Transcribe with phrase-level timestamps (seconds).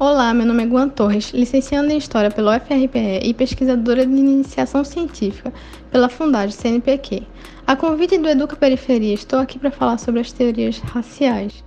[0.00, 4.84] Olá, meu nome é Guan Torres, licenciando em História pelo UFRPE e pesquisadora de iniciação
[4.84, 5.52] científica
[5.90, 7.26] pela Fundagem CNPq.
[7.66, 11.64] A convite do Educa Periferia, estou aqui para falar sobre as teorias raciais.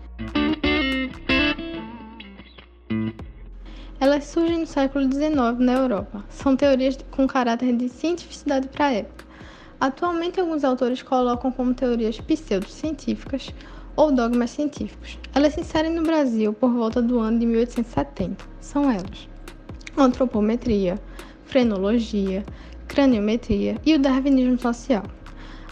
[4.00, 6.24] Elas surgem no século XIX na Europa.
[6.30, 9.26] São teorias com caráter de cientificidade para a época.
[9.78, 13.54] Atualmente, alguns autores colocam como teorias pseudocientíficas
[13.96, 15.18] ou dogmas científicos.
[15.34, 18.44] Elas se inserem no Brasil por volta do ano de 1870.
[18.60, 19.30] São elas:
[19.98, 21.00] antropometria,
[21.46, 22.44] frenologia,
[22.88, 25.04] craniometria e o darwinismo social.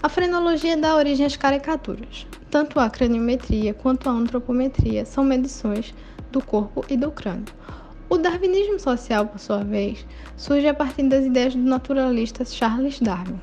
[0.02, 2.26] A frenologia dá origem às caricaturas.
[2.50, 5.94] Tanto a craniometria quanto a antropometria são medições
[6.32, 7.54] do corpo e do crânio.
[8.10, 13.40] O darwinismo social, por sua vez, surge a partir das ideias do naturalista Charles Darwin,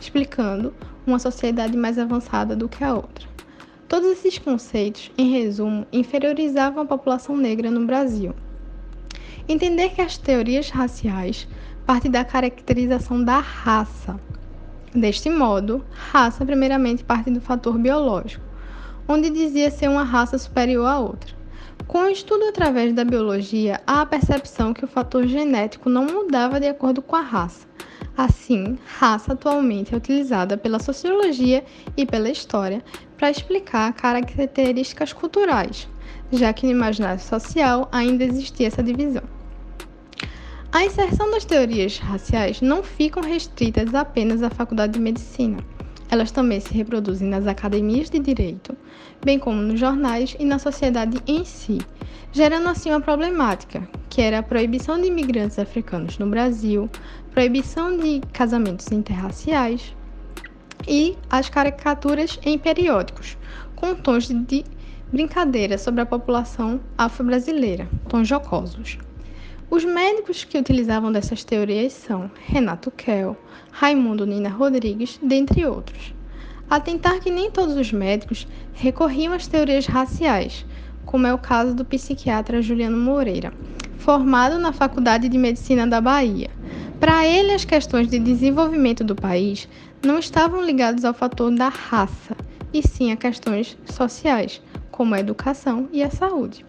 [0.00, 0.74] explicando
[1.06, 3.26] uma sociedade mais avançada do que a outra.
[3.92, 8.34] Todos esses conceitos, em resumo, inferiorizavam a população negra no Brasil.
[9.46, 11.46] Entender que as teorias raciais
[11.84, 14.18] partem da caracterização da raça.
[14.94, 18.42] Deste modo, raça primeiramente parte do fator biológico,
[19.06, 21.36] onde dizia ser uma raça superior à outra.
[21.86, 26.58] Com o estudo através da biologia, há a percepção que o fator genético não mudava
[26.58, 27.66] de acordo com a raça,
[28.16, 31.64] Assim, raça atualmente é utilizada pela sociologia
[31.96, 32.84] e pela história
[33.22, 35.88] para explicar características culturais,
[36.32, 39.22] já que no imaginário social ainda existia essa divisão.
[40.72, 45.58] A inserção das teorias raciais não ficam restritas apenas à faculdade de medicina.
[46.10, 48.76] Elas também se reproduzem nas academias de direito,
[49.24, 51.78] bem como nos jornais e na sociedade em si,
[52.32, 56.90] gerando assim uma problemática, que era a proibição de imigrantes africanos no Brasil,
[57.30, 59.94] proibição de casamentos interraciais
[60.86, 63.36] e as caricaturas em periódicos,
[63.76, 64.64] com tons de
[65.12, 68.98] brincadeira sobre a população afro-brasileira, tons jocosos.
[69.70, 73.36] Os médicos que utilizavam dessas teorias são Renato Kell,
[73.70, 76.14] Raimundo Nina Rodrigues, dentre outros.
[76.68, 80.64] Atentar que nem todos os médicos recorriam às teorias raciais,
[81.04, 83.52] como é o caso do psiquiatra Juliano Moreira,
[83.98, 86.50] formado na Faculdade de Medicina da Bahia.
[87.02, 89.68] Para ele, as questões de desenvolvimento do país
[90.06, 92.36] não estavam ligadas ao fator da raça,
[92.72, 96.64] e sim a questões sociais, como a educação e a saúde.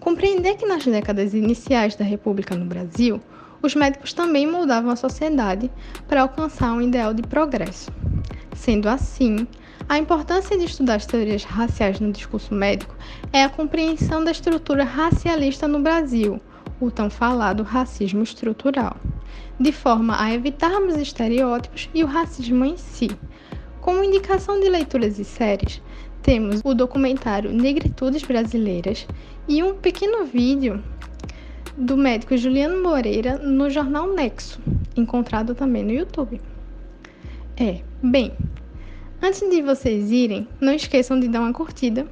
[0.00, 3.20] Compreender que nas décadas iniciais da República no Brasil,
[3.62, 5.70] os médicos também moldavam a sociedade
[6.08, 7.92] para alcançar um ideal de progresso.
[8.56, 9.46] Sendo assim,
[9.88, 12.96] a importância de estudar as teorias raciais no discurso médico
[13.32, 16.40] é a compreensão da estrutura racialista no Brasil,
[16.80, 18.96] o tão falado racismo estrutural,
[19.58, 23.10] de forma a evitarmos estereótipos e o racismo em si.
[23.80, 25.82] Como indicação de leituras e séries,
[26.22, 29.06] temos o documentário Negritudes Brasileiras
[29.48, 30.82] e um pequeno vídeo
[31.76, 34.60] do médico Juliano Moreira no jornal Nexo,
[34.96, 36.40] encontrado também no YouTube.
[37.56, 38.32] É, bem,
[39.24, 42.08] Antes de vocês irem, não esqueçam de dar uma curtida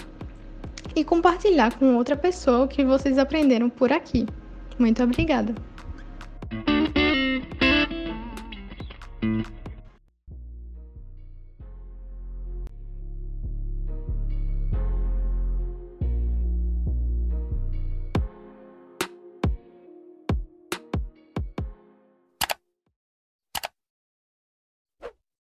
[0.94, 4.26] e compartilhar com outra pessoa o que vocês aprenderam por aqui.
[4.78, 5.69] Muito obrigada!